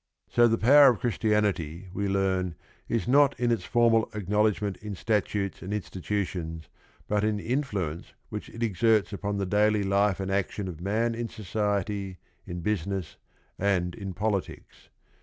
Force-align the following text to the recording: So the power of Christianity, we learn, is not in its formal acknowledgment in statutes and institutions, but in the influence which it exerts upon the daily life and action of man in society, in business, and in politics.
So 0.31 0.47
the 0.47 0.57
power 0.57 0.89
of 0.89 0.99
Christianity, 0.99 1.87
we 1.93 2.07
learn, 2.07 2.55
is 2.89 3.07
not 3.07 3.39
in 3.39 3.51
its 3.51 3.65
formal 3.65 4.09
acknowledgment 4.15 4.77
in 4.77 4.95
statutes 4.95 5.61
and 5.61 5.71
institutions, 5.71 6.69
but 7.07 7.23
in 7.23 7.37
the 7.37 7.45
influence 7.49 8.13
which 8.29 8.49
it 8.49 8.63
exerts 8.63 9.13
upon 9.13 9.37
the 9.37 9.45
daily 9.45 9.83
life 9.83 10.19
and 10.19 10.31
action 10.31 10.67
of 10.67 10.81
man 10.81 11.13
in 11.13 11.29
society, 11.29 12.17
in 12.47 12.61
business, 12.61 13.17
and 13.59 13.93
in 13.93 14.15
politics. 14.15 14.89